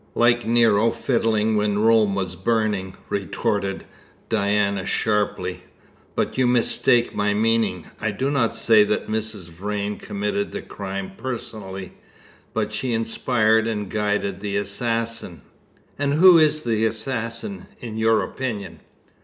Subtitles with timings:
[0.15, 3.85] "Like Nero fiddling when Rome was burning," retorted
[4.29, 5.61] Diana sharply;
[6.15, 7.85] "but you mistake my meaning.
[7.99, 9.47] I do not say that Mrs.
[9.49, 11.93] Vrain committed the crime personally,
[12.51, 15.43] but she inspired and guided the assassin."
[15.99, 18.79] "And who is the assassin, in your opinion?"